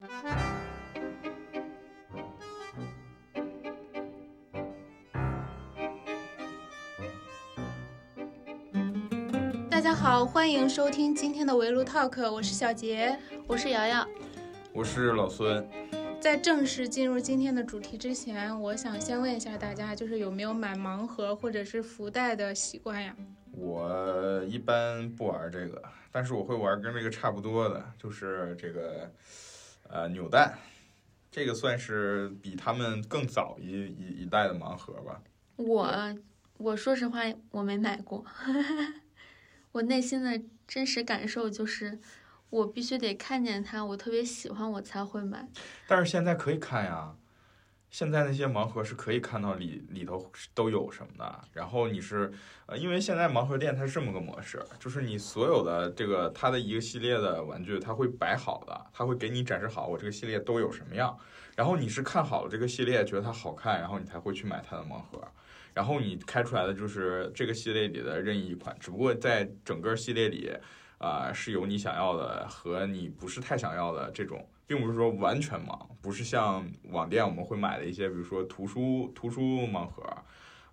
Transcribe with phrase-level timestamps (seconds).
[0.00, 0.06] 大
[9.80, 14.06] 家好，欢迎收听今天的围炉 Talk，我是小杰，我是瑶瑶，
[14.72, 15.68] 我是老孙。
[16.20, 23.16] 在正式进入今天的主题之前，我想先问一下大家，就是有没有买盲盒或者是福袋的习惯呀？
[23.50, 29.10] 我一般不玩这个，但是我会玩跟这个差不多的，就是这个
[29.88, 30.58] 呃扭蛋，
[31.30, 35.20] 这个算是比他们更早一一一代的盲盒吧。
[35.56, 36.16] 我
[36.56, 38.24] 我说实话，我没买过，
[39.72, 41.98] 我内心的真实感受就是。
[42.50, 45.46] 我必须得看见它，我特别喜欢，我才会买。
[45.86, 47.14] 但是现在可以看呀，
[47.90, 51.40] 现在那些盲盒是可以看到里里头都有什么的。
[51.52, 52.30] 然后你是
[52.66, 61.16] 呃，因为现在盲盒店它是这么个模式，就是你所有的这个它的一个系列的玩具，它会摆好的，它会给你展示好我这个系列都有什么样。
[61.56, 65.26] 然后你是看好了这个系列，觉得它好看，然后你才会去买它的盲盒。
[65.74, 70.52] 然后你开出来的就是这个系列里的任意一款，只不过在整个系列里。
[70.98, 80.02] 啊，是有你想要的和你不是太想要的这种，并不是说完全盲，不是像网店我们会买的一些，比如说图书图书盲盒、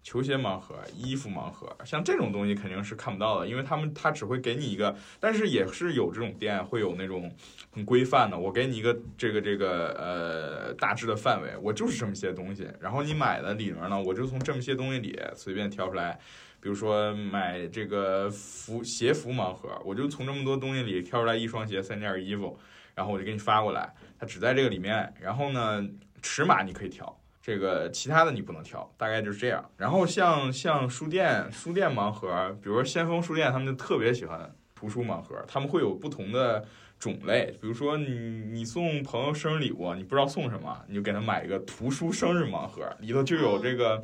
[0.06, 7.34] 球鞋盲盒、衣服盲盒，像这种东西肯定是看不到的，因为他们他只会给你一个，但是也是有这种店会有那种
[7.72, 16.19] 很规范的，我给你一个这个这个呃大致的范围，我就是这么些东西，然后你买的里面呢，我就从这么些东西里随便挑出来。
[16.62, 22.59] 比如说买这个服鞋服盲盒，我就从这么多东西里挑出来一双鞋、三件衣服，
[22.94, 25.12] 然后我就给你发过来，它只在这个里面。
[25.19, 25.88] 然后呢，
[26.23, 29.63] 尺码你可以调，这个其他的你不能挑，大概就是这样。
[29.77, 36.66] 然后像像书店书店盲盒，比如说先锋书店，他们就特别喜欢图书盲盒，他们会有不同的。
[36.97, 44.01] 种类，比如说你你送朋友生日礼物，你不知道送什么，你就给他买一个图书生日盲盒，里头就有这个，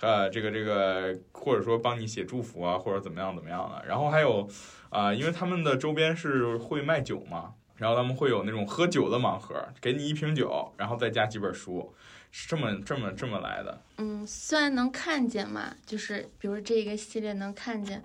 [0.00, 3.82] 呃，这个这个，或者说帮你写祝福啊，或者怎么样怎么样的。
[3.88, 4.46] 然后还有，
[4.90, 11.94] 啊，因为他们的周边是会卖酒嘛，然后他们会有那种喝酒的盲盒，给你一瓶酒，然后再加几本书，
[12.36, 13.80] 是这么这么这么来的。
[13.98, 18.02] 嗯，虽然能看见嘛，就是比如这一个系列能看见，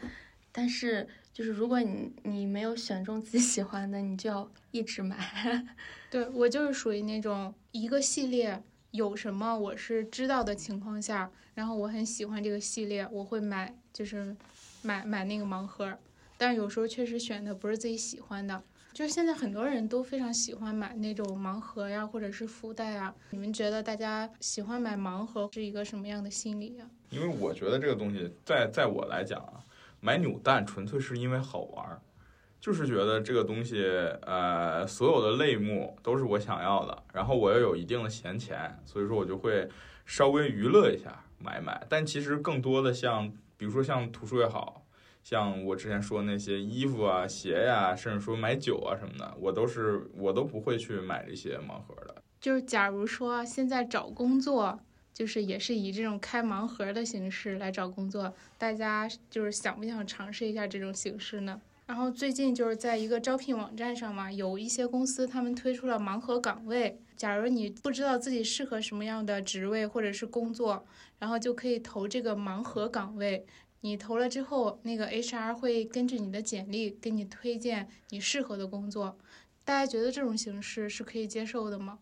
[0.52, 1.08] 但是。
[1.32, 5.18] 就是如果你你没有选中自己喜欢的，你就要一直买。
[6.12, 14.36] 对我就是属于那种一个系列有什么我是知道的情况下，然后我很喜欢这个系列，我会买，就是
[14.82, 15.98] 买买那个盲盒。
[16.38, 18.62] 但是有时候确实选的不是自己喜欢的。
[19.00, 23.16] 就是现在很多人都非常喜欢买那种盲盒呀，或者是福袋啊。
[23.30, 26.86] 你们觉得大家喜欢买盲盒是一个什么样的心理呀？
[27.10, 29.64] 因为我觉得这个东西，在在我来讲啊。
[30.02, 32.02] 买扭蛋纯粹是因为好玩儿，
[32.60, 33.86] 就是觉得这个东西，
[34.24, 39.70] 呃，所有的类目都是我想要的，然后我又有一定的闲钱，所以说我就会
[40.06, 41.88] 稍微娱乐一下买买。
[41.88, 44.79] 但其实更多的像，比如说像图书也好，
[45.30, 52.16] 像我之前说那些衣服啊、鞋呀，甚至说买酒啊什么的，我都是我都不会去买这些盲盒的。
[52.42, 54.80] 就是假如说现在找工作。
[55.12, 61.60] 就是也是以这种开盲盒的形式来找工作，大家就是想不想尝试一下这种形式呢？
[61.88, 67.02] 然后最近就是在一个招聘网站上嘛，有一些公司他们推出了盲盒岗位。
[67.18, 70.86] 假如你不知道自己适合什么样的职位或者是工作，
[71.18, 73.46] 然后就可以投这个盲盒岗位。
[73.82, 79.18] 你投了之后，那个 HR 会根据你的简历给你推荐你适合的工作。
[79.64, 82.00] 大家觉得这种形式是可以接受的吗？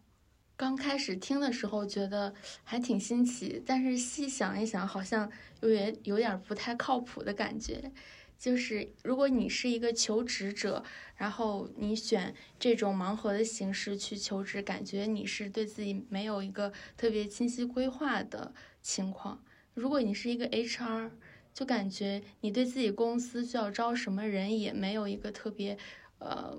[0.55, 2.33] 刚开始听的时候觉得
[2.63, 7.91] 还挺新奇，但是细想一想，好像有点有点不太靠谱的感觉。
[8.39, 10.83] 就是如果你是一个求职者，
[11.15, 19.43] 然后你选这种盲盒的形式去求职，感觉你是对自己没有一个特别清晰规划的情况。
[19.73, 21.11] 如果你是一个 HR，
[21.57, 25.75] 就感觉你对自己公司需要招什么人也没有一个特别，
[26.19, 26.55] 呃。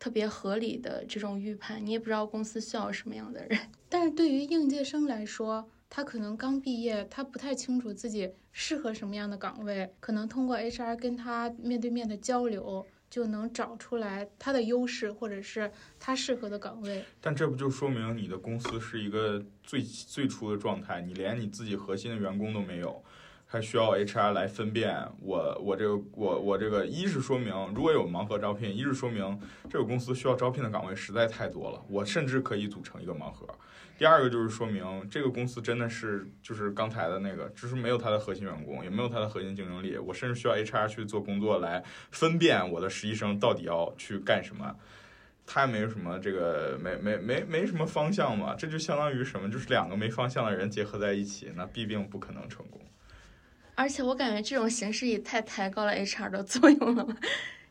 [0.00, 3.58] 特别合理的这种预判，你也不知道公司需要什么样的人。
[3.90, 15.68] 但是对于应届生来说，他可能刚毕业，他不太清楚自己适合什么样的岗位，可能通过 HR 跟他面对面的交流，就能找出来他的优势或者是
[15.98, 17.04] 他适合的岗位。
[17.20, 23.02] 但这不就说明你的公司是一个最最初的状态，你连你自己核心的员工都没有。
[23.50, 29.40] 还需要 HR 来分辨我我这个我我这个一是说明如果有盲盒招聘，一是说明
[29.70, 33.48] 这个公司需要招聘的岗位实在太多了，我甚至可以组成一个盲盒。
[33.96, 44.76] 第二个就是说明这个公司真的是就是刚才的那个，就是没有他的核心员工，也没有他的核心竞争力，我甚至需要 HR 去做工作来分辨我的实习生到底要去干什么。
[45.46, 49.50] 他也没有什么这个没没没没什么方向嘛，这就相当于什么？
[49.50, 52.78] 就是两个没方向的人结合在一起，那必定不可能成功。
[53.78, 57.16] 而且我感觉这种形式也太抬高了 HR 的作用了吧？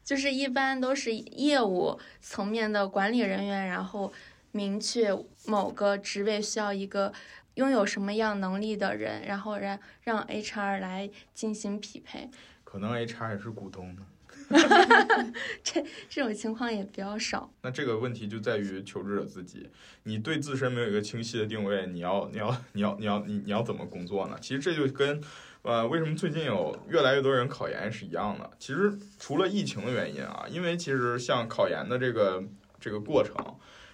[0.05, 4.13] 就是一般都是业务层面的管理人员，然后
[4.53, 5.09] 明确
[5.47, 7.11] 某个职位需要一个
[7.55, 12.29] 拥有什么样能力的人，然后让让 HR 来进行匹配。
[12.63, 14.01] 可能 HR 也是股东呢。
[15.61, 17.51] 这这种情况也比较少。
[17.63, 19.69] 那这个问题就在于求职者自己，
[20.03, 24.37] 你对自身没有一个清晰的定位，你要你要你要你要你你要怎么工作呢？
[24.39, 25.21] 其实这就跟，
[25.67, 28.49] 呃，为什么最近有越来越多人考研是一样的。
[28.57, 32.41] 其实除了疫情的原因啊，因为其实像考研的这个
[32.79, 33.35] 这个过程，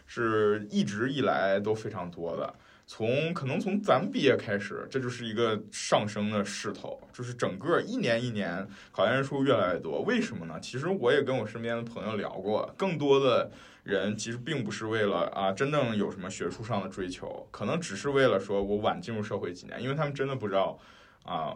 [0.06, 2.54] 是一直以来都非常多的。
[2.86, 10.04] 从可能从咱们毕业开始，这就是一个上升的势头，就是整个一年一年考研人数越来越多。
[10.04, 10.60] 为什么呢？
[10.62, 13.50] 其实我也跟我身边的朋友聊过，更多的
[13.82, 20.78] 人其实并不是为了啊真正有什么学术上的追求，可能只是为了说我晚进入社会几年，因为他们真的不知道
[21.24, 21.56] 啊，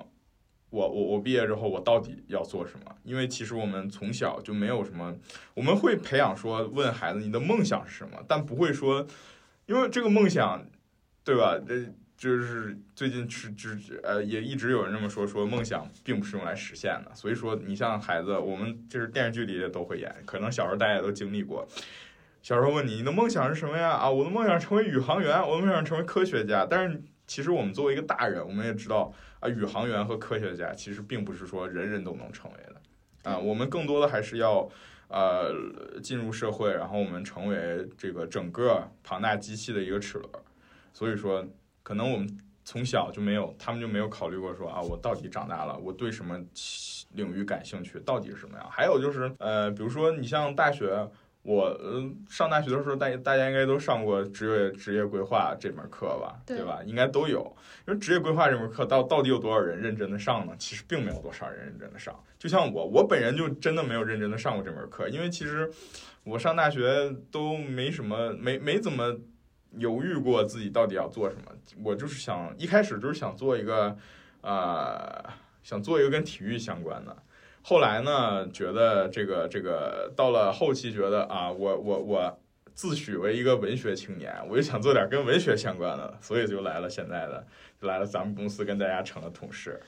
[0.70, 2.96] 我我我毕业之后我到底要做什么。
[3.04, 5.16] 因为其实我们从小就没有什么，
[5.54, 9.06] 我们会培养说问孩子你的梦想是什么，但不会说，
[9.66, 10.66] 因为这个梦想。
[11.28, 11.60] 对吧？
[11.68, 11.84] 这
[12.16, 17.14] 就是最近是只呃，也一直有人这么说，说梦想并不是用来实现的。
[17.14, 21.68] 所以说，你像孩子，我们就是电视剧里也都会演，可能小时候大家也都经历过。
[22.42, 23.90] 小时候问你，你的梦想是什么呀？
[23.90, 26.66] 啊，我的梦想成为宇航员，我的梦想成为科学家。
[26.66, 33.38] 但是其实我们作为一个大人，我们也知道啊，宇航员和科学家其实并不是说人人都能成为的啊。
[33.38, 34.68] 我们更多的还是要
[35.10, 35.54] 呃
[36.02, 40.30] 进入社会，然后我们成为这个整个庞大机器的一个齿轮。
[40.94, 41.46] 所以说，
[41.84, 46.42] 可能我们从小就没有，他们就没有考虑过说啊，我到底长大了，我对什么
[47.12, 48.68] 领域感兴趣，到底是什么样？
[48.72, 51.08] 还有就是，呃，比如说你像大学，
[51.48, 56.82] 我嗯上大学的时候，大大家应该都上过职业职业规划这门课吧，对吧？
[56.86, 57.56] 应该都有。
[57.88, 60.54] 因为职业规划这门课到到底有多少人认真的上呢？
[60.60, 62.14] 其实并没有多少人认真的上。
[62.38, 65.72] 就像我，我本人就真的没有认真的上过这门课，因为其实
[66.26, 69.18] 我上大学都没什么，没没怎么。
[69.78, 71.52] 犹豫过自己到底要做什么，
[71.84, 73.96] 我就是想一开始就是想做一个，
[74.42, 75.24] 呃，
[75.62, 77.16] 想做一个跟体育相关的。
[77.62, 82.40] 后来呢，觉得这个这个到了后期，觉得啊，我我我
[82.74, 87.46] 自诩为一个文学青年，我就想做点跟文学相关的，所以就来了现在的，
[87.82, 89.82] 就来了咱们公司，跟大家成了同事。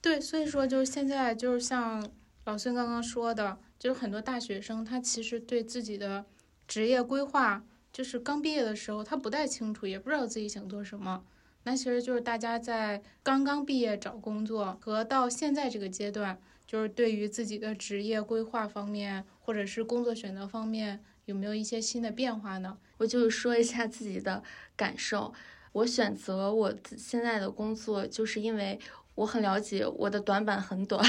[0.00, 2.02] 对，所以说就是现在就是像
[2.44, 6.24] 老孙刚刚说的，就是很多大学生他其实对自己的
[6.66, 7.62] 职业规划。
[7.90, 11.24] 就是刚毕业的时候，他不太清楚，也不知道自己想做什么。
[11.64, 16.38] 那其实就是大家在刚刚毕业找工作和到现在这个阶段，
[16.68, 22.78] 就是对于自己的职业规划方面，或者是工作选择方面，有没有一些新的变化呢？
[22.98, 24.44] 我就说一下自己的
[24.76, 25.32] 感受。
[25.72, 28.78] 我选择我现在的工作，就是因为
[29.14, 31.02] 我很了解我的短板很短，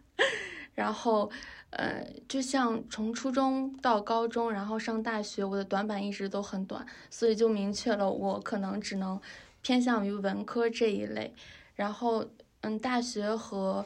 [0.74, 1.30] 然后。
[1.70, 9.20] 呃，就像从初中到高中，然后上大学，我的短板一直都很短，所以就明确了我可能只能
[9.62, 11.34] 偏向于文科这一类。
[11.74, 12.24] 然后，
[12.60, 13.84] 嗯，大学和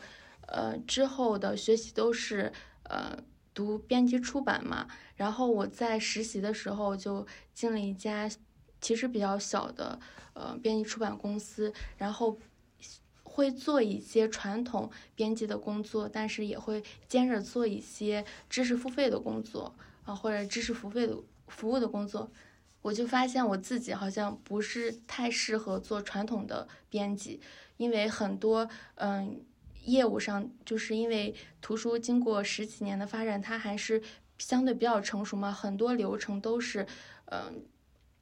[0.51, 2.53] 呃之后的学习都是
[2.85, 3.19] 呃
[3.55, 4.87] 读编辑出版嘛。
[5.17, 8.31] 然后我在实习的时候就进了一家
[8.81, 9.99] 其实比较小的
[10.35, 12.39] 呃编辑出版公司，然后。
[13.33, 19.73] 会做一些传统编辑的工作，但是也会兼着做一些知识付费的工作
[20.05, 21.17] 啊，或者知识付费的
[21.47, 22.31] 服务的工作。
[22.83, 27.41] 我就发现我自己好像不是太适合做传统的编辑，
[27.77, 29.41] 因为很多嗯
[29.85, 34.03] 业务上，就是因为图书经过十几年的发展，它还是
[34.39, 36.87] 相对比较成熟嘛，很多流程都是
[37.27, 37.65] 嗯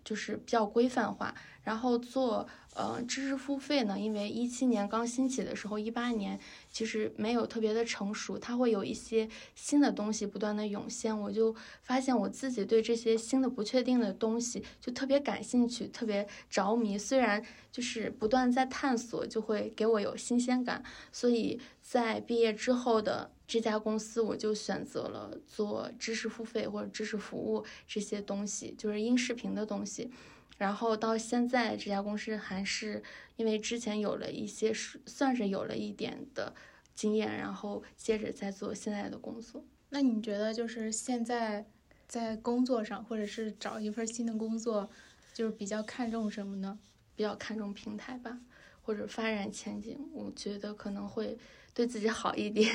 [0.04, 1.34] 就是比较规范化，
[1.68, 2.48] 然后做。
[2.78, 6.38] 呃，知识付费呢，因为一七年刚兴起的时候，一八年
[6.70, 16.96] 其实没有特别的成熟，它会有一些新的东西不断的涌现，我就发现我自己对这些新的不确定的东西就特别感兴趣，特别着迷。
[16.96, 30.12] 虽然就是不断在探索，就会给我有新鲜感，所以在毕业之后的这家公司，我就选择了做知识付费或者知识服务这些东西，就是音视频的东西。
[30.58, 33.02] 然后到现在这家公司还是
[33.36, 34.72] 因为之前有了一些
[35.06, 36.54] 算是有了一点的
[36.94, 39.64] 经验，然后接着在做现在的工作。
[39.88, 41.64] 那你觉得就是现在
[42.06, 44.90] 在工作上，或者是找一份新的工作，
[45.32, 46.78] 就是比较看重什么呢？
[47.14, 48.38] 比较看重平台吧，
[48.82, 49.98] 或者发展前景。
[50.12, 51.38] 我觉得可能会
[51.72, 52.74] 对自己好一点。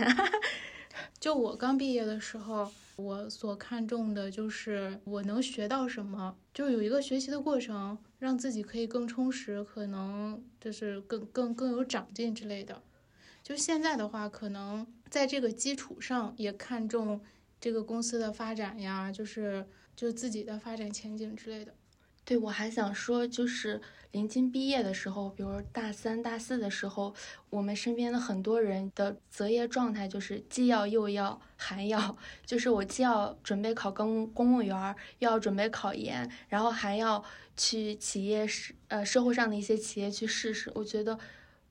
[1.20, 12.84] 就我刚毕业的时候，我所看重的就是我能学到什么，就有一个学习的过程，让自己可以更充实，可能就是更更更有长进之类的。
[13.42, 17.20] 就现在的话，可能在这个基础上也看重
[17.60, 21.74] 这个公司的发展呀，就是就自己的发展前景之类的。
[22.24, 23.82] 对，我还想说，就是
[24.14, 27.16] 临近毕业的时候，比如大三、大四的时候，
[27.50, 32.16] 我们身边的很多人的择业状态就是既要又要还要，
[32.46, 37.24] 就是我既要准备考公公务员，又要准备考研，然后还要
[37.58, 40.72] 去企业试呃社会上的一些企业去试试。
[40.76, 41.18] 我觉得，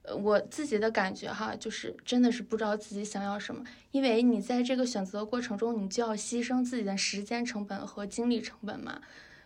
[0.02, 9.00] 呃我自己的感觉哈，就是真的是不知道自己想要什么，因为你在这个选择过程中，你就要牺牲自己的时间成本和精力成本嘛。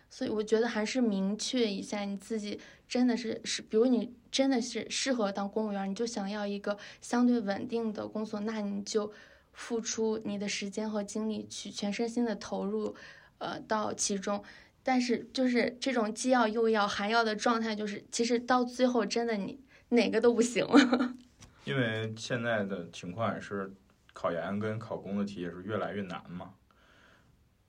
[0.09, 9.11] 所以我觉得还是明确一下你自己真的是是，比如你真的是适合当公务员，你就想要一个相对稳定的工作，那你就
[9.51, 12.95] 付出你的时间和精力去全身心的投入，
[13.39, 14.43] 呃，到其中。
[14.83, 21.15] 但是就是这种既要又要还要的状态，就是其实到最后真的你哪个都不行了。
[21.65, 23.73] 因为现在的情况也是，
[24.13, 26.53] 考研跟考公的题也是越来越难嘛。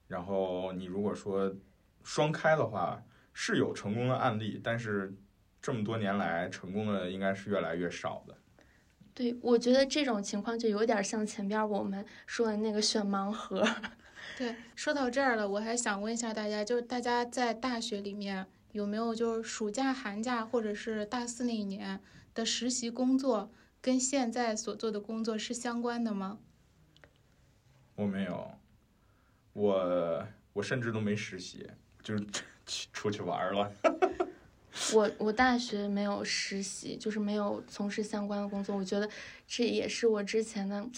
[0.06, 1.52] 然后你如果说
[2.04, 3.02] 双开的话，
[3.40, 5.14] 是有成功的案例，但是
[5.62, 8.37] 这么多年来成功的应该是越来越少的。
[9.14, 13.64] 对，我觉得这种情况就有点像前边我们说的那个选盲盒。
[14.37, 22.00] 对，说到这儿了，我还想问一下大家，就是大家在大学里面有没有就是暑假、寒假或者是大四那一年
[22.35, 26.40] 的实习工作，跟现在所做的工作是相关的吗？
[27.95, 28.50] 我没有，
[29.52, 31.71] 我我甚至都没实习，
[32.02, 32.42] 就是去
[32.92, 33.72] 出去玩了。
[34.94, 39.08] 我我大学没有实习，就是没有从事相关的工作，我觉得
[39.46, 40.88] 这也是我之前的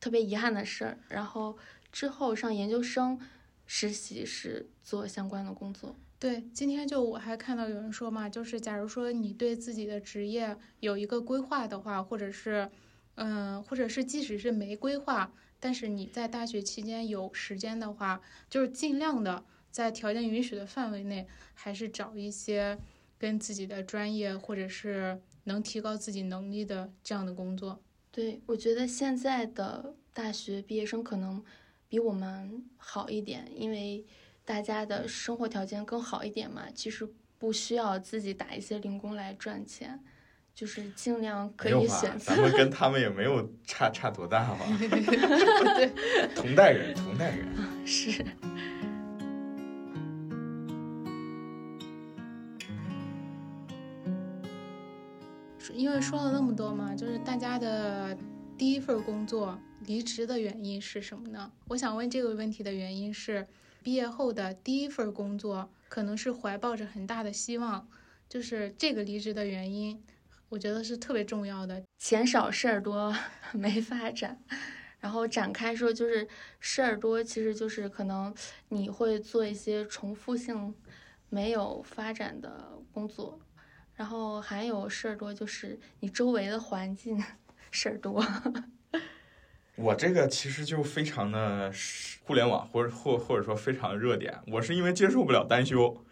[0.00, 0.98] 特别遗憾的事儿。
[1.08, 1.56] 然后
[1.92, 3.20] 之后上研究生
[3.66, 5.94] 实习是做相关的工作。
[6.18, 12.68] 对，今天就我还看到有人说嘛，就是假如说你对自己的职业有一个规划的话，或者是，
[13.14, 22.78] 嗯，或者是即使是没规划，但是你在大学期间有时间的话，就是尽量的在条件允许的范围内，还是找一些
[23.18, 27.80] 跟自己的专业或者是能提高自己能力的这样的工作。
[28.10, 31.42] 对，我觉得现在的大学毕业生可能
[31.88, 34.04] 比我们好一点，因为
[34.44, 37.08] 大家的生活条件更好一点嘛，其实
[37.38, 40.00] 不需要自己打一些零工来赚钱，
[40.52, 42.18] 就是尽量可没有吧以选？
[42.18, 42.42] 择 咱。
[42.42, 44.66] 们跟他们也没有差差多大吧？
[45.76, 45.88] 对，
[46.34, 47.46] 同代人，同代人。
[47.86, 48.24] 是，
[55.80, 58.14] 因为说了那么多嘛，就是大家的
[58.58, 61.50] 第一份工作离职的原因是什么呢？
[61.68, 63.48] 我想问这个问题的原因是，
[63.82, 67.88] 毕业后的第一份工作可能是怀抱着很大的希望，
[68.28, 69.98] 就是这个离职的原因，
[70.50, 71.82] 我觉得是特别重要的。
[71.98, 73.16] 钱少事儿多，
[73.54, 74.38] 没发展。
[74.98, 78.34] 然后展开说，就是事儿多，其实就是可能
[78.68, 80.74] 你会做一些重复性、
[81.30, 83.40] 没有发展的工作。
[84.00, 87.22] 然后还有事儿多，就是你周围的环境
[87.70, 88.24] 事儿多。
[89.76, 91.70] 我这个其实就非常的
[92.22, 94.34] 互联网，或者或或者说非常热点。
[94.46, 96.02] 我是因为接受不了单休，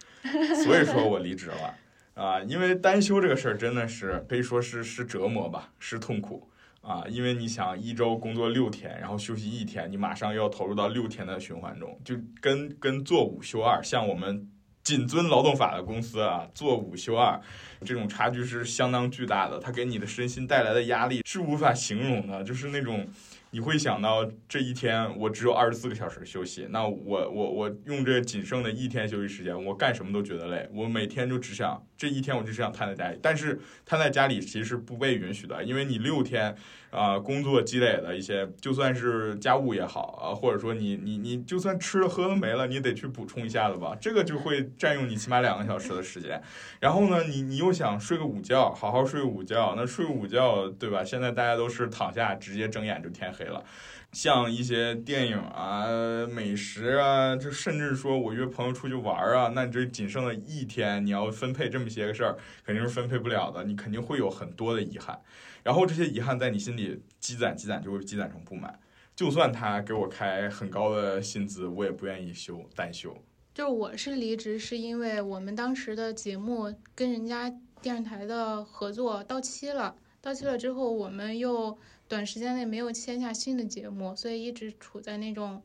[0.63, 1.75] 所以说我离职了
[2.13, 2.43] 啊。
[2.43, 6.47] 因为单休这个事儿真的是可以说是是折磨吧，是痛苦
[6.83, 7.05] 啊。
[7.09, 14.47] 因为你想一周工作六天，然后休息一天，你马上又要投入到六天的循环中，就跟跟做五休二，像我们
[14.89, 17.39] 谨遵劳动法的公司啊，做五休二。
[17.85, 23.07] 这种差距是相当巨大的，它给你的身心带来的压力是无法形容的，就是那种
[23.51, 36.55] 你会想到这一天我只有二十四个小时休息，那我我我用这仅剩的一天休息时间，我干什么都觉得累，我每天就只想这一天我就只想瘫在家里，但是瘫在家里其实不被允许的，因为你六天
[36.91, 46.41] 啊、工作积累的一些，就算是家务也好啊、或者说你你你就算吃的喝的没了，你得去补充一下子吧，这个就会占用你起码两个小时的时间。
[46.79, 51.03] 然后呢，你你又想睡个午觉，好好睡个午觉，那睡午觉，对吧？
[51.03, 53.65] 现在大家都是躺下直接睁眼就天黑了。
[54.13, 55.87] 像一些电影啊、
[56.27, 65.21] 美食啊，就甚至说我约朋友出去玩啊，那你这仅剩的一天，你要分配这么些个事儿，肯定是分配不了的，你肯定会有很多的遗憾。
[65.63, 68.79] 然后这些遗憾在你心里积攒、积攒，就会积攒成不满。
[69.15, 73.15] 就算他给我开很高的薪资，我也不愿意休单休。
[73.55, 81.77] 就是我是离职，是因为我们当时的节目跟人家电视台的合作到期了，到期了之后，我们又
[82.09, 85.63] 短时间内没有签下新的节目，所以一直处在那种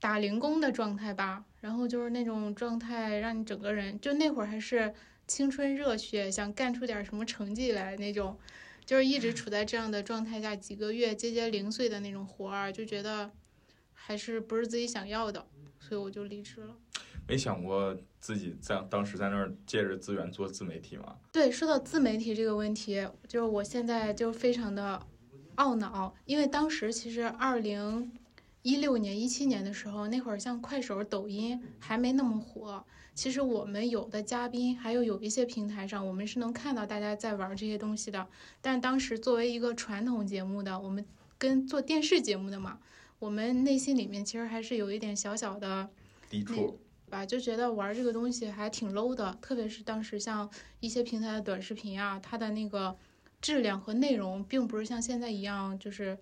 [0.00, 4.92] 打零工的状态吧，然后就是那种状态，让你整个人就那会儿还是
[5.26, 8.36] 青春热血，想干出点什么成绩来那种，
[8.84, 13.30] 就是一直处在这样的状态下，几个月接接零碎的那种活儿，就觉得
[13.92, 15.46] 还是不是自己想要的，
[15.78, 16.74] 所以我就离职了。
[17.28, 21.16] 没想过自己在当时在那儿借着资源做自媒体吗？
[21.30, 25.00] 对，说到自媒体这个问题，就是我现在就非常的
[25.56, 28.12] 懊恼，因为当时其实二零
[28.62, 32.84] 一六年、一七年的时候，那会儿像快手、抖音还没那么火。
[33.14, 38.26] 其实我们有的嘉宾，还有有一些平台上，我们是能看到大家在玩这些东西的。
[38.60, 41.04] 但当时作为一个传统节目的，我们
[41.36, 42.78] 跟做电视节目的嘛，
[43.18, 45.88] 我们内心里面其实还是有一点小小的
[46.30, 46.78] 抵触。
[47.10, 52.96] 吧，就觉得玩这个东西还挺 low 的，特别是当时像一些平台的短视频啊，它的那个
[53.40, 56.18] 质量和内容并不是像现在一样就是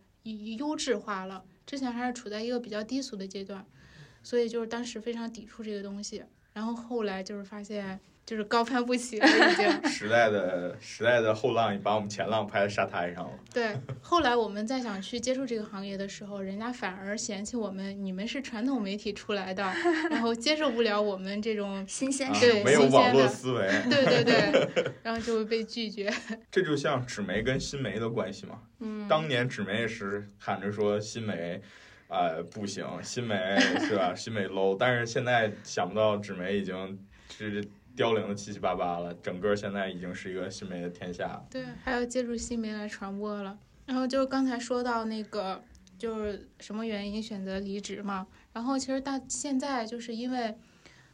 [0.57, 3.67] 优质化了，之前还是处在一个比较低俗的阶段，
[4.23, 8.01] 所以就是当时非常抵触这个东西，然后后来就是发现。
[8.29, 9.91] 就是高攀不起了，已经。
[9.91, 13.31] 时代的时代的后浪把我们前浪拍在沙滩上了。
[13.55, 19.63] 对，后来我们再想去接触这个行业的时候，人家反而嫌弃我们，你们是传统媒体出来的，
[20.11, 26.13] 然后接受不了我们这种新鲜，对，没有网络思维，对对对，然后就会被拒绝。
[26.53, 28.61] 这就像纸媒跟新媒的关系嘛。
[28.81, 29.09] 嗯。
[29.09, 31.63] 当年纸媒也是喊着说新媒，
[32.09, 34.15] 啊不行，新媒是吧？
[34.15, 36.99] 新媒 low，但是现在想不到纸媒已经
[37.31, 37.67] 是。
[37.99, 41.45] 凋零的七七八八了，整个现在已经是一个新媒的天下。
[41.51, 43.59] 对，还要借助新媒来传播了。
[43.87, 45.61] 然后就刚才说到那个，
[45.99, 48.29] 就是什么原因选择离职嘛？
[48.53, 50.57] 然后其实到现在就是因为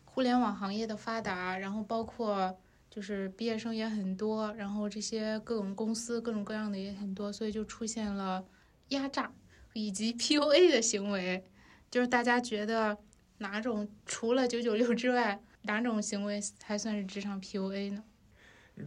[0.04, 2.54] 互联网行业的发达，然后包括
[2.90, 8.44] 就是毕业生也很多，然后这些各种公司各种各样的也很多，所以就出现了
[8.88, 9.32] 压榨
[9.72, 11.42] 以及 PUA 的行为。
[11.90, 12.98] 就是大家觉得
[13.38, 15.40] 哪种除了九九六之外？
[15.66, 18.04] 哪种行为才算是职场 PUA 呢？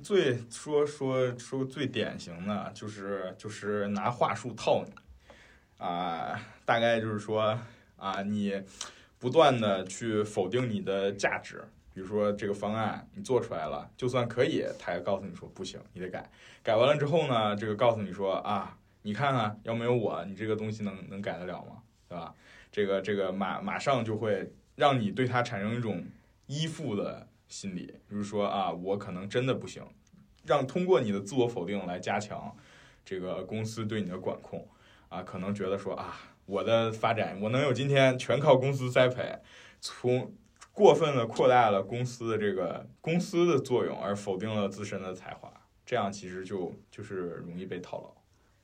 [0.03, 4.93] 最说说说最典型的就是就是拿话术套你
[5.77, 7.57] 啊，大概就是说
[7.95, 8.61] 啊，你
[9.17, 11.63] 不断的去否定你的价值，
[11.95, 16.29] 比如说这个方案你做出来了，就算可以，他也告诉你说不行，你得改。
[16.61, 21.81] 改完了之后呢，这个告诉你说啊，你看看要没有我，你这个东西能能改得了吗？
[22.07, 22.35] 对吧？
[22.71, 26.05] 这个这个马马上就会让你对他产生一种。
[26.47, 29.83] 依附的心理，比如说啊，我可能真的不行，
[30.45, 32.55] 让通过你的自我否定来加强
[33.05, 34.67] 这个公司对你的管控
[35.09, 39.39] 啊，可能觉得说啊，我的发展我能有今天全靠公司栽培，
[39.79, 40.33] 从
[40.73, 45.51] 过分的扩大了公司的这个公司的作用，而否定了自身的才华，
[45.85, 48.13] 这样其实就就是容易被套牢。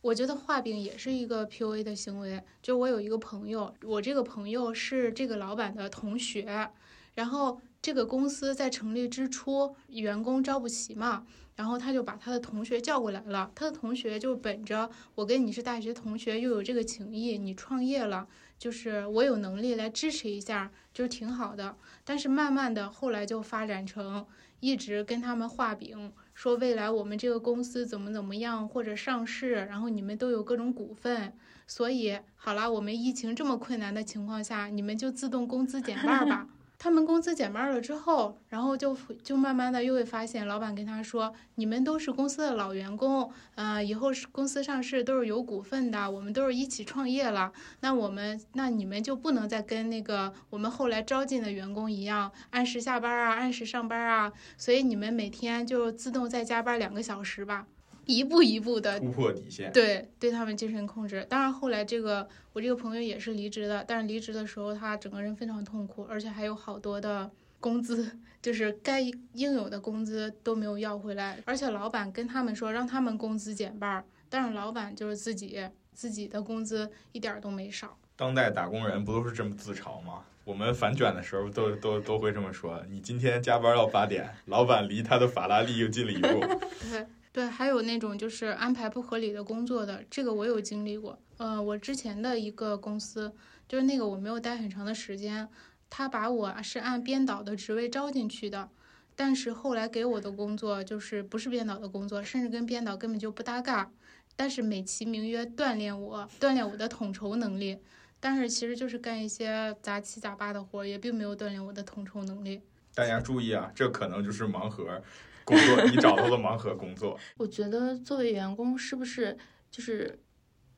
[0.01, 6.69] 我觉得画饼也是一个 PUA 的行为，就我有一个朋友，我这个朋友是这个老板的同学，
[7.15, 7.61] 然后。
[7.83, 11.25] 这个公司在成立之初，员工招不齐嘛，
[11.57, 13.51] 然后他就把他的同学叫过来了。
[13.53, 18.25] 他的同学就本着我跟你是大学同学，又有这个情谊，你创业了，
[18.57, 21.75] 就是我有能力来支持一下，就是挺好的。
[22.05, 24.25] 但是慢慢的后来就发展成
[24.61, 31.33] 一直跟他们画饼，说未来我们这个公司怎么怎么样，或者上市，然后你们都有各种股份，
[31.67, 36.47] 所以好了，我们疫情这么困难的情况下，你们就自动工资减半吧。
[36.83, 38.93] 他们工资减半了之后，然后就
[39.23, 47.53] 就慢慢的又会发现，老板跟他说：“你们都是公司的老员工，呃，以后是公司上市都是有股份的，我们都是一起创业了。
[47.79, 54.33] 那我们那你们就不能再跟那个我们后来招进的员工一样，按时下班啊，按时上班啊。
[54.57, 57.65] 所以你们每天就自动再加班两个小时吧。”
[58.05, 61.25] 一步一步的突破底线，对对他们精神控制。
[61.29, 71.39] 当然后来这个我这个朋友也是离职的，但是离职的时候他整个人非常痛苦，而且还有好多的工资， 就是该应有的工资都没有要回来。
[71.45, 75.57] 而且老板跟他们说让他们工资减半，但是老板就是自己
[75.93, 77.97] 自己的工资一点都没少。
[78.15, 80.23] 当代打工人不都是这么自嘲吗？
[80.45, 86.45] 我们反卷的时候都都都会这么说：你今天加班到八点，老板离他的法拉利又近了一步。
[87.33, 87.45] 对。
[87.45, 91.19] 还有那种就是安排不合理的工作的，这个我有经历过。
[91.37, 93.33] 呃，我之前的一个公司，
[93.67, 95.49] 就是那个我没有待很长的时间，
[95.89, 98.69] 他把我是按编导的职位招进去的，
[99.15, 103.91] 但是后来给我的工作就是不是编导的工作，甚至跟编导根本就不搭嘎，
[104.35, 107.79] 但是美其名曰锻炼我，锻炼我的统筹能力，
[108.19, 112.61] 但是其实就是干一些杂七杂八的活，也并没有锻炼我的统筹能力。
[112.93, 115.01] 大家注意啊，这可能就是盲盒。
[115.45, 117.19] 工作，你找到了盲盒工作。
[117.37, 119.37] 我觉得作为员工，是不是
[119.69, 120.19] 就是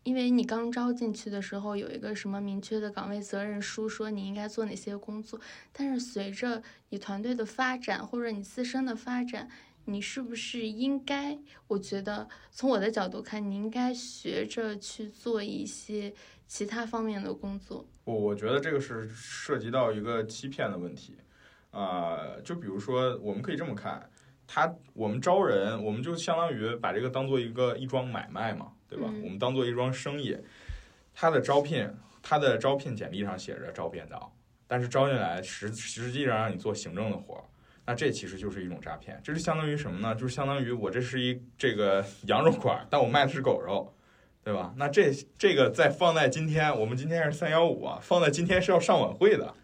[0.03, 5.39] 因为你刚招进去的时候有一个什么明确的岗位责任书，说你应该做哪些工作，
[5.71, 9.49] 但是随着你团队的发展或者你自身的发展，
[9.85, 11.37] 你是不是应该？
[11.67, 16.13] 我觉得从我的角度看，你应该学着去做一些
[16.47, 17.85] 其他方面的工作。
[18.03, 21.15] 我我觉得这个是涉及到一个欺骗的问题，
[21.71, 24.07] 啊、就比如说我们可以这么看，
[24.47, 29.05] 他我们招人，我们就相当于把这个当做一个一桩买卖嘛，对吧？
[29.09, 30.37] 嗯我们当做一桩生意，
[31.13, 31.89] 他的招聘，
[32.21, 34.31] 他的招聘简历上写着招编导，
[34.67, 37.43] 但是招进来实实际上让你做行政的活儿。
[37.87, 40.15] 那这其实就是一种诈骗，这是相当于什么呢？
[40.15, 43.93] 就是相当于我这是一这个 羊肉馆儿，但我卖的是狗肉，
[44.43, 44.73] 对吧？
[44.77, 49.55] 那这这个再放在今天，我们今天是三幺五啊，放在今天是要上晚会的啊。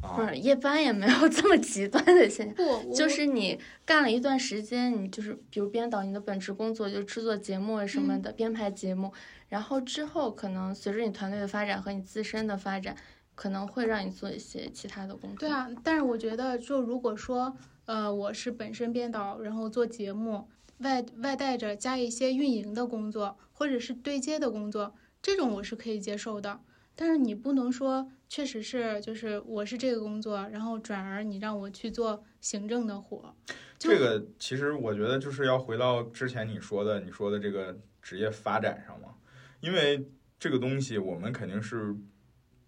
[0.00, 2.54] 不是，夜班也没有 这么极端的现象。
[2.54, 9.12] 不，就是你干了一段时间，你就是比如编导，你的本职工作就制作节目什么的，编排节目，
[9.48, 12.96] 然后之后可能随着你团队的发展和你自身的发展，
[13.34, 15.40] 可能会让你做一些其他的工作。
[15.40, 17.56] 对，啊，但是我觉得，就如果说，
[17.86, 20.46] 呃，我是本身编导，然后做节目，
[20.78, 26.60] 外外带着加一些运营的工作，或者是对接的工作，这种我是可以接受的。
[27.00, 33.32] 但是你不能说，确实是就是我是这个工作，然后转而你让我去做行政的活，
[33.78, 39.14] 这个其实我觉得就是要回到之前你说的，你说的这个职业发展上嘛，
[39.60, 41.94] 因为这个东西我们肯定是。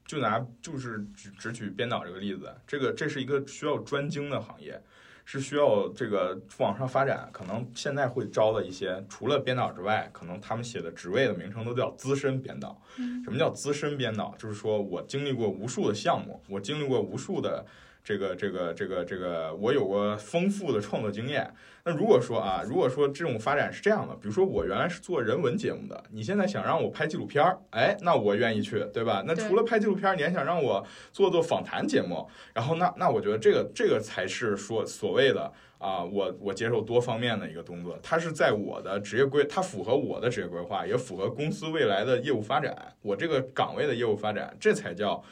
[0.07, 4.83] 就拿就是只只举编导这个例子，这个这是一个需要专精的行业，
[5.33, 7.29] 是需要这个往上发展。
[7.33, 12.77] 可能现在会招的一些，除了编导之外，可能他们写的职位的名称都叫资深编导。
[12.97, 14.35] 嗯什么叫资深编导？
[14.37, 17.65] 就是说我经历过无数的项目，我经历过无数的
[18.03, 21.53] 这个这个这个这个，我有过丰富的创作经验。
[21.85, 29.25] 那如果说啊，如果说这种发展是这样的，比如说我原来是做人文节目的，你现在想让我拍纪录片儿，哎，那我愿意去，对吧？
[29.27, 45.23] 那除了拍纪录片儿，你还想让我做做访谈节目，然后那那我觉得这个这个才是说所谓的啊，我我接受多方面的一个工作，它是在我的职业规，它符合我的职业规划，也符合公司未来的业务发展，我这个岗位的业务发展，这才叫。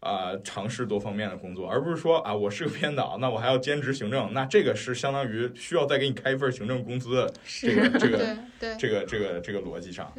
[0.00, 8.36] 啊，尝试多方面的工作，而不是说啊，我是个编导，那我还要兼职行政，那这个是相当于需要再给你开一份行政工资的这，个这个
[8.78, 10.12] 这个这个这个逻辑上。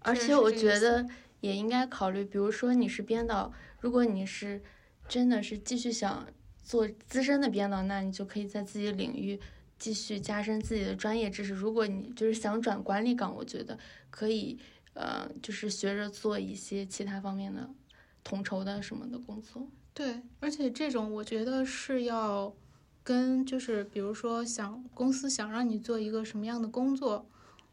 [0.00, 1.06] 而且我觉得
[1.40, 4.62] 也应该考虑，比如说你是编导，如果你是
[5.08, 6.26] 真的是继续想
[6.62, 9.38] 做资深的编导，那你就可以在自己领域
[9.78, 11.52] 继续加深自己的专业知识。
[11.52, 13.78] 如果你就是想转管理岗，我觉得
[14.10, 14.58] 可以，
[14.94, 17.68] 呃，就是学着做一些其他方面的
[18.24, 19.68] 统筹的什么的工作。
[19.94, 22.54] 对，而且这种我觉得是要
[23.02, 27.28] 跟就是比如说想公司想让你做一个什么样的工作，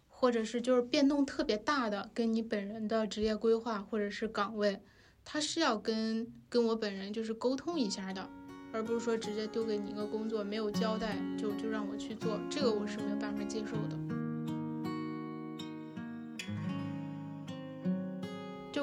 [0.08, 4.82] 或者是就是变动特别大的，跟你本人的职业规划或者是岗位，
[5.24, 8.30] 他是要跟跟我本人就是沟通一下的，
[8.74, 14.19] 而不是说直接丢给你一个工作没有交代就就让我去做，这个我是没有办法接受的。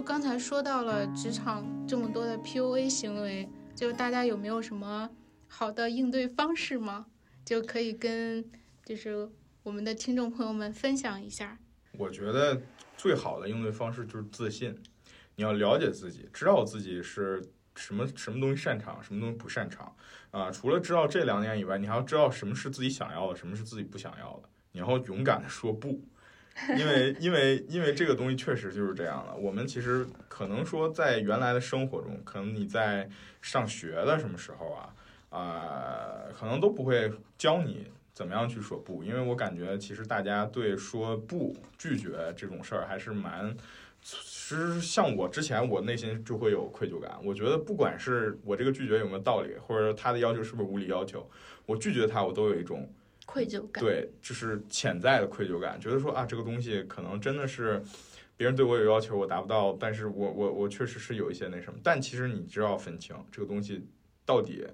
[0.07, 5.11] 刚才说到了职场这么多的 PUA 行为，就大家有没有什么
[5.49, 7.07] 好的应对方式吗？
[7.45, 8.49] 就可以跟
[8.85, 9.29] 就是
[9.65, 11.59] 我们的听众朋友们分享一下。
[11.99, 12.63] 我觉得
[12.97, 14.81] 最好的应对方式就是自信，
[15.35, 17.43] 你要了解自己，知道自己是
[17.75, 19.93] 什么什么东西擅长，什么东西不擅长
[20.31, 26.01] 啊、除了知道这两点以外，你还要知道什么是自己想要的，什么是自己不想要的，你要勇敢的说不。
[26.77, 29.35] 因为因为因为这个东西确实就是这样的。
[29.37, 33.09] 我们其实可能说在原来的生活中，可能你在
[33.43, 34.95] 上学的什么时候啊，
[35.31, 39.05] 啊、可能都不会教你怎么样去说不。
[39.05, 43.57] 因为我感觉其实大家对说不、拒绝这种事儿还是蛮。
[44.03, 47.19] 其实像我之前，我内心就会有愧疚感。
[47.25, 51.29] 我觉得不管是我这个拒绝有没有道理，或者他的要求是不是无理要求，
[51.67, 52.89] 我拒绝他，我都有一种
[53.27, 57.83] 愧疚感，对，就是潜在的愧疚感，觉得说啊，这个东西可能真的是
[58.37, 63.87] 别人对我有要求，我达不到，但是我我我确实是有一些那什么，但其实你知道分清这个东西
[64.25, 64.67] 到底，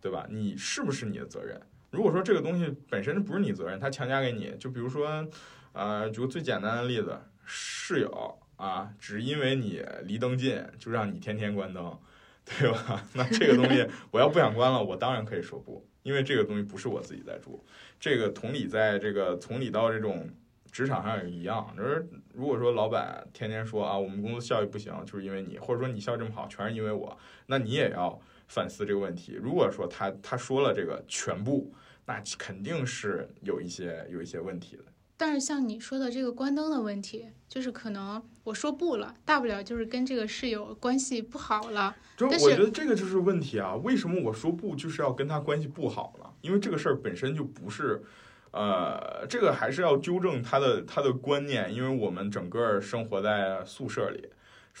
[0.00, 0.26] 对吧？
[0.30, 1.60] 你是不是你的责任？
[1.90, 5.26] 如果说这个东西本身不是你责任，他强加给你，就比如说，
[5.72, 11.98] 呃，举个最简单的例子，室友啊，只因为你离灯近，就让你天天关灯，
[12.44, 13.02] 对吧？
[13.14, 17.62] 那这个东西我要不想关了，我当然可以说不，因为这个东西不是我自己在住。
[18.00, 20.26] 这个同理，在这个从理到这种
[20.72, 21.70] 职场上也一样。
[21.76, 29.34] 就是如果说老板天天说啊，我们公司效益不行，就是因为你，或者说你效益这么好，全是因为我，那你也要反思这个问题。
[29.34, 31.70] 如果说他他说了这个全部，
[32.06, 34.84] 那肯定是有一些有一些问题的。
[35.18, 41.94] 但是像你说的这个关灯的问题，就是可能我说不了，大不了就是跟这个室友关系不好了。
[42.16, 46.24] 就是我觉得这个就是问题啊，为什么我说不就是要跟他关系不好呢？
[46.40, 48.02] 因为这个事儿本身就不是，
[48.52, 54.28] 呃，这个还是要纠正他的他的观念，因为我们整个生活在宿舍里。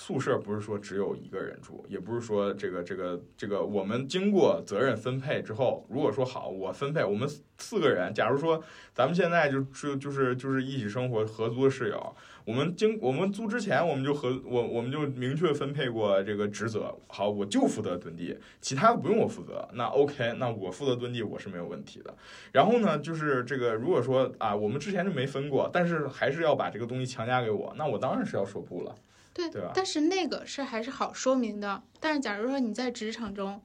[0.00, 8.62] 宿舍不是说只有一个人住，也不是说这个这个这个，我们经过责任分配之后，如果说好，我分配我们四个人，假如说
[8.94, 16.96] 咱们现在就就就是就是一起生活合租的室友，我们经我们租之前，我们就和我我们就明确分配过这个职责。
[17.08, 19.68] 好，我就负责蹲地，其他的不用我负责。
[19.72, 22.14] 那 OK，那我负责蹲地，我是没有问题的。
[22.52, 28.94] 然后呢，就是这个，如果说啊，我们之前就没分过，但是还是要把这个东西强加给我，那我当然是要说不了。
[29.38, 31.84] 对，对吧但是那个是还是好说明的。
[32.00, 33.62] 但是假如说你在职场中，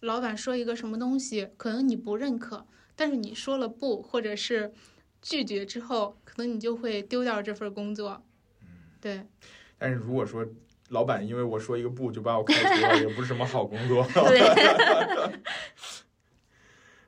[0.00, 4.72] 老板说一个什么东西，可能你不认可，但是你说了不，或者是
[5.22, 8.22] 拒绝之后，可能你就会丢掉这份工作。
[9.00, 9.24] 对，
[9.78, 10.46] 但是如果说
[10.90, 14.06] 老板因为我说一个不就把我开除了，也不是什么好工作。
[14.12, 15.40] 对，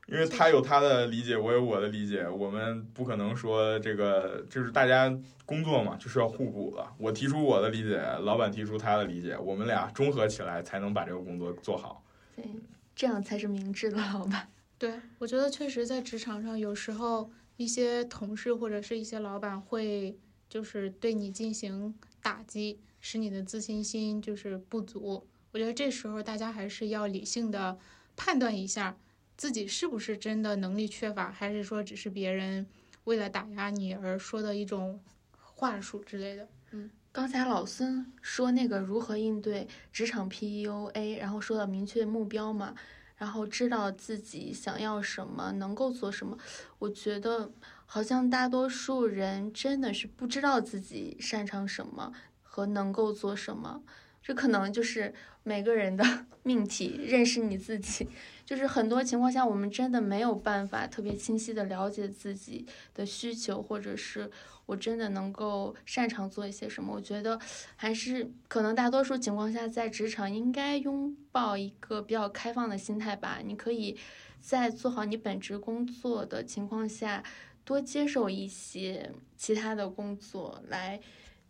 [0.07, 5.09] 因为他有他的理解，我有我的理解，我们不可能说这个就是大家
[5.45, 6.85] 工作嘛，就是要互补的。
[6.97, 12.03] 我提出我的理解，老板提出他的理解，我们俩综合起来才能把这个工作做好。
[12.35, 12.45] 对，
[12.93, 14.49] 这样才是明智的老板。
[14.77, 20.17] 对，我觉得确实在职场上，有时候一些同事或者是一些老板会
[20.49, 25.25] 就是对你进行打击，使你的自信心就是不足。
[25.53, 27.77] 我觉得这时候大家还是要理性的
[28.17, 28.97] 判断一下
[29.43, 32.65] 自己是不是真的能力缺乏，还是说只是别人
[33.03, 34.97] 为了打压你而说的一种
[35.37, 36.47] 话术之类的。
[36.71, 42.73] 嗯刚才老孙说那个如何应对职场 PUA，然后说到明确目标嘛，
[43.17, 46.37] 然后知道自己想要什么，能够做什么。
[46.79, 47.51] 我觉得
[47.85, 53.83] 好像大多数人真的是不知道自己擅长什么和能够做什么，
[54.21, 56.97] 这可能就是每个人的 命题。
[57.03, 58.07] 认识你自己，
[58.45, 64.31] 就是很多情况下我们真的没有办法特别清晰的了解自己的需求，或者是。
[64.65, 66.93] 我真的能够擅长做一些什么？
[66.95, 67.37] 我觉得
[67.75, 73.39] 还是可能大多数情况下，在职场应该拥抱一个比较开放的心态吧。
[73.43, 73.97] 你可以
[74.39, 77.21] 在做好你本职工作的情况下，
[77.65, 81.01] 多接受一些其他的工作，来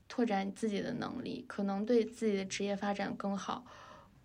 [0.08, 3.64] 拓展自己的能力，可能对自己的职业发展更好。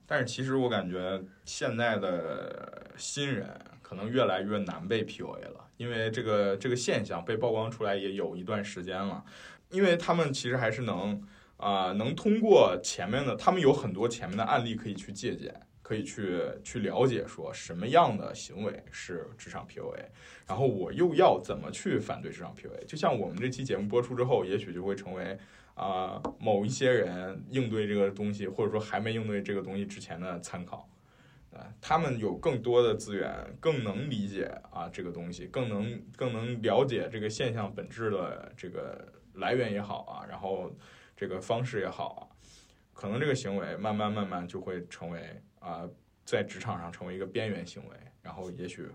[0.08, 3.46] 但是其实我感觉现在的新人
[3.82, 9.22] 可能越来越难被 PUA 了，因为这个这个现象被曝光出来也有一段时间了，
[9.70, 11.22] 因为他们其实还是能
[11.58, 20.04] 啊、能通过前面的，他们有很多前面的案例可以去借鉴，可以去去了解说什么样的行为是职场 PUA，
[20.46, 22.86] 然后我又要怎么去反对职场 PUA。
[22.86, 25.36] 就像我们这期节目播出之后，也许就会成为
[25.78, 30.88] 啊、某一些人应对这个东西，或者说还没应对这个东西之前的参考。
[31.50, 40.70] 啊，他们有更多的资源，更能理解啊这个东西，更能更能了解这个现象本质的这个来源也好啊，然后
[41.16, 42.20] 这个方式也好啊，
[42.92, 45.88] 可能这个行为慢慢慢慢就会成为啊
[46.24, 48.86] 在职场上成为一个边缘行为，然后也许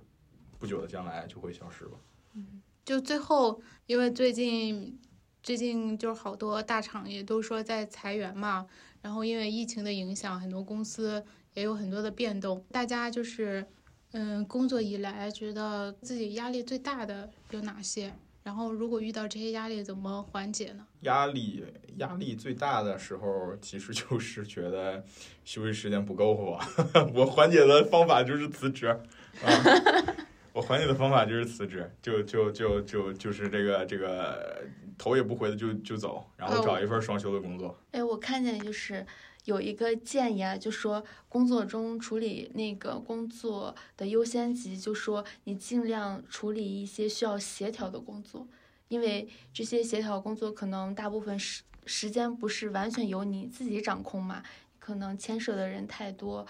[0.59, 1.97] 不久的将来就会消失吧。
[2.35, 4.99] 嗯就最后，因为最近
[5.43, 8.65] 最近就是好多大厂也都说在裁员嘛，
[9.01, 11.21] 然后因为疫情的影响，很多公司
[11.53, 13.65] 也有很多的变动，大家就是
[14.13, 18.13] 嗯，工作以来觉得自己压力最大的有哪些？
[18.43, 20.85] 然后如果遇到这些压力，怎么缓解呢？
[21.01, 21.63] 压力
[21.97, 25.03] 压力最大的时候，其实就是觉得
[25.43, 26.69] 休息时间不够吧。
[27.13, 28.99] 我缓解的方法就是辞职啊，
[30.53, 34.61] 我缓解的方法就是辞职，就就就就就是这个这个
[34.97, 37.77] 头也不回的就就走，然后找一份双休的工作。
[37.91, 39.05] 哎，我看见就是
[39.45, 48.47] 有一个建议啊，就说工作中处理那个工作的优先级，就说你尽量处理一些需要协调的工作，
[48.87, 54.41] 因为这些协调工作可能大部分时时间不是完全由你自己掌控嘛，
[54.79, 56.47] 可能牵涉的人太多，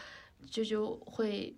[0.49, 1.55] 就就会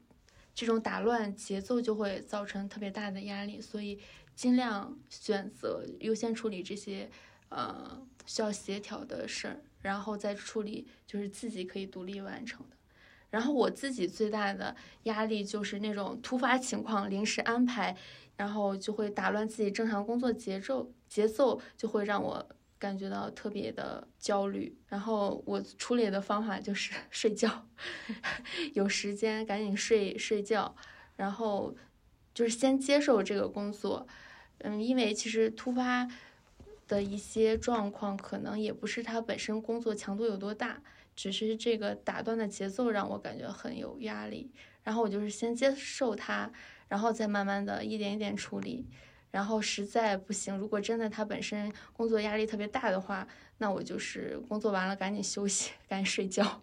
[0.54, 4.00] 这种打乱节奏就会造成特别大的压力，所以
[4.36, 7.10] 尽量选择优先处理这些
[7.50, 9.62] 呃需要协调的事儿。
[9.82, 12.76] 然后再处理就是自己可以独立完成的。
[13.30, 17.96] 然后我自己最大的压力就是那种突发情况、临时安排，
[18.36, 22.44] 然后就会打乱自己正常工作节奏，节奏就会让我
[22.80, 24.76] 感觉到特别的焦虑。
[24.88, 27.68] 然后我处理的方法就是 睡觉，
[28.74, 30.76] 有时间赶紧睡睡觉，
[31.16, 31.76] 然后
[32.34, 34.08] 就是先接受这个工作。
[34.60, 36.08] 嗯，因为其实突发
[36.88, 40.82] 的一些状况，可能也不是他本身工作强度有多大，
[41.16, 44.52] 只是这个打断的节奏让我感觉很有压力。
[44.84, 46.52] 然后我就是先接受他，
[46.88, 48.88] 然后再慢慢的一点一点处理。
[49.32, 56.62] 然后实在不行，如果真的他本身工作压力特别大的话，那我就是工作完了赶紧休息， 赶紧睡觉。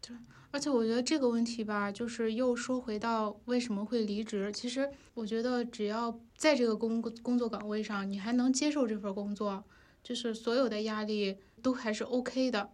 [0.00, 0.14] 对，
[0.54, 4.52] 而且我觉得这个问题吧，就是又说回到为什么会离职。
[4.52, 9.64] 其实我觉得只要在这个工工作岗位上，你还能接受这份工作，
[10.00, 12.70] 就是所有的压力都还是 OK 的。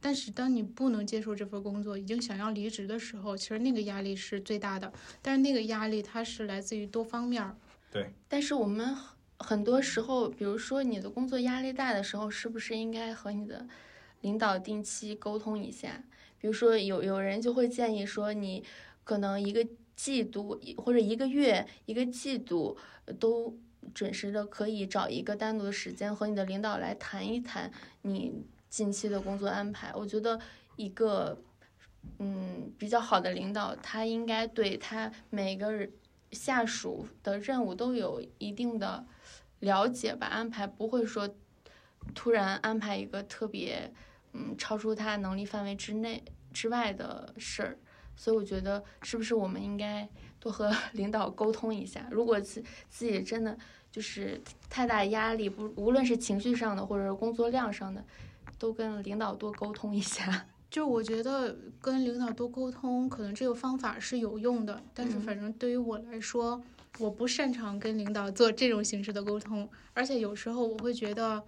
[0.00, 4.90] 但是当你不能接受这份工作，已经想要离职的时候，其实那个压力是最大的。
[5.20, 7.54] 但是那个压力它是来自于多方面。
[7.90, 8.96] 对，但是我们
[9.36, 13.68] 很多时候，比如说你的工作压力大的时候，是不是应该和你的
[14.22, 16.02] 领导定期沟通一下？
[16.40, 18.64] 比如说有有人就会建议说，你
[19.04, 22.76] 可能一个季度或者一个月、一个季度
[23.18, 23.56] 都
[23.94, 27.70] 准时的可以找一个单独的时间和你的领导来谈一谈
[28.02, 29.92] 你近期的工作安排。
[29.94, 30.40] 我觉得
[30.76, 31.42] 一个
[32.18, 35.88] 嗯比较好的领导，他应该对他每个。
[36.30, 39.06] 下属的任务都有一定的
[39.60, 41.26] 了解吧，安排不会说
[42.14, 43.90] 突然安排一个特别
[44.38, 46.22] 嗯超出他能力范围之内
[46.52, 47.78] 之外的事儿，
[48.16, 52.06] 所以我觉得是不是我们应该多和 领导沟通一下？
[52.10, 53.58] 如果自自己真的
[53.90, 58.04] 就是太大压力，不无论是情绪上的或者是工作量上的，
[58.58, 60.46] 都跟领导多沟通一下。
[60.70, 64.82] 就我觉得跟领导多沟通，可能这个方法是有用的。
[64.92, 66.62] 但是反正对于我来说，
[66.98, 69.66] 我不擅长跟领导做这种形式的沟通。
[69.94, 71.42] 而且有时候我会觉得，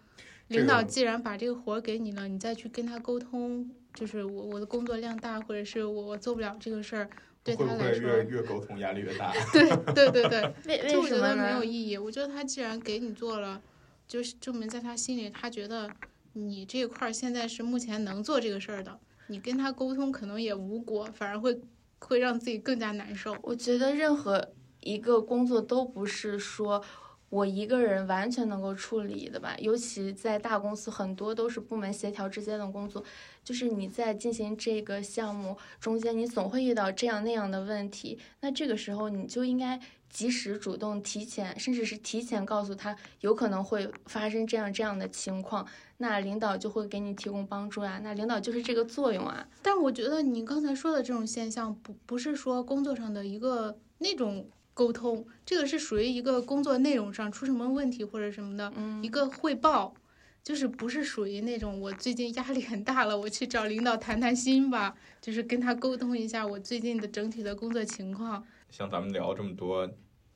[0.51, 7.09] 领导既然把这个活儿给你了，你再去跟他沟通，就是我我的工作量大，或者是我我做不了这个事儿，
[7.43, 9.33] 对他来说越越沟通压力越大。
[9.53, 11.45] 对对对对， 为就我觉得为什么？
[11.45, 11.97] 没有意义。
[11.97, 13.63] 我觉得他既然给你做了，
[14.09, 15.89] 就是证明在他心里，他觉得
[16.33, 18.99] 你这一块儿现在是目前能做这个事儿的。
[19.29, 21.61] 你跟他沟通可能也无果，反而会
[22.01, 23.37] 会让自己更加难受。
[23.43, 26.83] 我觉得任何一个工作都不是说
[27.31, 33.03] 我一个人完全能够处理的吧，尤其在大公司，很多都是部门协调之间的工作。
[33.43, 45.65] 就是你在进行这个项目中间，你总会遇到这样那样的问题，那这个时候你就应该及时主动、提前，甚至是提前告诉他有可能会发生这样这样的情况，
[45.99, 48.01] 那领导就会给你提供帮助啊。
[48.03, 49.47] 那领导就是这个作用啊。
[49.63, 59.95] 但我觉得你刚才说的这种现象，不不是说工作上的一个那种沟通，这个是属于一个工作内容上出什么问题或者什么的，嗯一个汇报。
[60.43, 68.43] 就是不是属于那种我最近压力很大了，我去找领导谈谈心吧，就是跟他沟通一下我最近的整体的工作情况。
[68.71, 69.87] 像咱们聊这么多，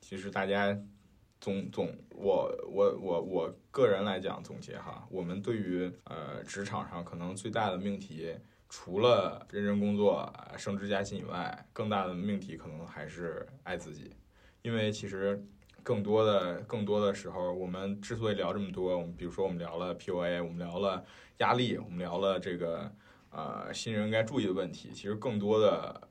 [0.01, 0.77] 其实大家
[1.41, 8.31] 总总我我我我个人来讲总结哈，我们对于呃职场上可能最大的命题，
[8.69, 14.11] 除了认真工作、呃升职加薪以外，更大的命题可能还是爱自己，
[14.65, 15.41] 因为其实。
[15.85, 21.05] 更多的、更多的时候，我们之所以聊这么多，我们比如说我们聊了 PUA，我们聊了
[21.37, 22.91] 压力，我们聊了这个
[23.29, 26.09] 呃新人应该注意的问题，其实更多的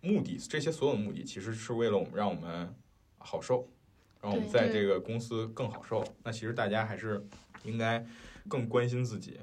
[0.00, 2.74] 目的，这些所有的目的，其实是为了我们让我们
[3.18, 3.68] 好受，
[4.20, 6.04] 让我们在这个公司更好受。
[6.24, 7.24] 那其实大家还是
[7.62, 8.04] 应该
[8.48, 9.38] 更关心自己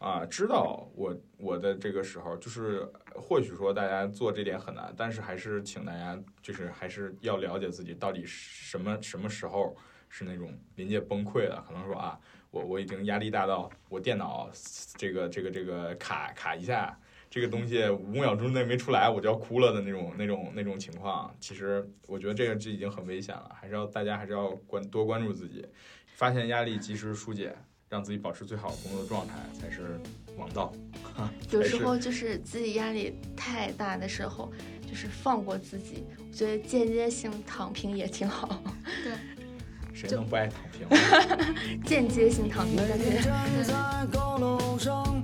[0.00, 9.76] 啊，知道我我的这个时候，就是或许说大家做这点很难，但是还是请大家就是还是要了解自己到底什么什么时候
[10.08, 12.18] 是那种临界崩溃的，可能说啊，
[12.50, 14.50] 我我已经压力大到我电脑
[14.96, 16.98] 这个这个这个卡卡一下。
[17.30, 25.66] 这个东西五秒钟内没出来，我就要哭了的那种、那种、那种情况，其实我觉得这个这已经很危险了，还是要大家还是要关多关注自己，
[26.14, 27.56] 发现压力及时疏解，
[27.88, 30.00] 让自己保持最好的工作状态才是
[30.36, 30.72] 王道。
[31.50, 34.52] 有时候就是自己压力太大的时候，
[34.88, 36.04] 就是放过自己。
[36.18, 38.60] 我觉得间接性躺平也挺好，
[39.04, 39.12] 对
[39.94, 40.88] 谁能不爱躺平？
[41.86, 45.22] 间接性躺平，但是站在高楼上，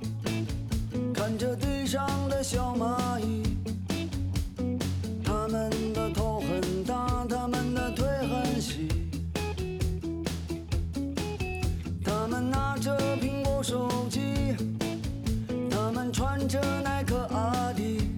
[1.12, 3.18] 看着地上的小蚂
[16.50, 18.10] 着耐克阿迪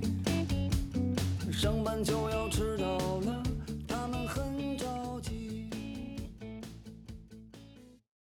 [1.52, 3.11] 上班就要迟到。